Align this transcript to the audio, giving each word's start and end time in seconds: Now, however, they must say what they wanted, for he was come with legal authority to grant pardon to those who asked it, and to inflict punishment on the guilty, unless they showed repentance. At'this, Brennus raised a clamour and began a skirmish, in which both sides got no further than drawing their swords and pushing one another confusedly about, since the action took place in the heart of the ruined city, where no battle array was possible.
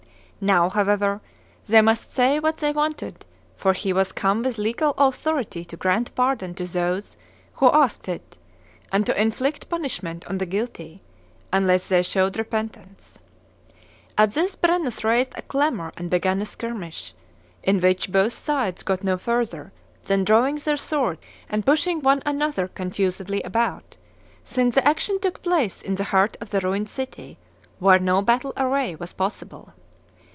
Now, 0.43 0.69
however, 0.71 1.21
they 1.67 1.81
must 1.83 2.11
say 2.11 2.39
what 2.39 2.57
they 2.57 2.71
wanted, 2.71 3.25
for 3.55 3.73
he 3.73 3.93
was 3.93 4.11
come 4.11 4.41
with 4.41 4.57
legal 4.57 4.95
authority 4.97 5.63
to 5.65 5.77
grant 5.77 6.15
pardon 6.15 6.55
to 6.55 6.65
those 6.65 7.15
who 7.53 7.69
asked 7.69 8.09
it, 8.09 8.39
and 8.91 9.05
to 9.05 9.21
inflict 9.21 9.69
punishment 9.69 10.25
on 10.25 10.39
the 10.39 10.47
guilty, 10.47 11.03
unless 11.53 11.87
they 11.89 12.01
showed 12.01 12.37
repentance. 12.39 13.19
At'this, 14.17 14.55
Brennus 14.59 15.03
raised 15.03 15.37
a 15.37 15.43
clamour 15.43 15.93
and 15.95 16.09
began 16.09 16.41
a 16.41 16.47
skirmish, 16.47 17.13
in 17.61 17.79
which 17.79 18.11
both 18.11 18.33
sides 18.33 18.81
got 18.81 19.03
no 19.03 19.19
further 19.19 19.71
than 20.05 20.23
drawing 20.23 20.55
their 20.55 20.75
swords 20.75 21.21
and 21.49 21.63
pushing 21.67 21.99
one 21.99 22.23
another 22.25 22.67
confusedly 22.67 23.43
about, 23.43 23.95
since 24.43 24.73
the 24.73 24.87
action 24.87 25.19
took 25.19 25.43
place 25.43 25.83
in 25.83 25.93
the 25.93 26.05
heart 26.05 26.35
of 26.41 26.49
the 26.49 26.61
ruined 26.61 26.89
city, 26.89 27.37
where 27.77 27.99
no 27.99 28.23
battle 28.23 28.53
array 28.57 28.95
was 28.95 29.13
possible. 29.13 29.73